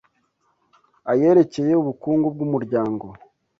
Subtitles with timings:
[1.11, 3.05] ayerekeye ubukungu bw’umuryango: